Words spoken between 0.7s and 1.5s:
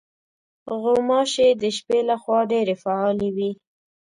غوماشې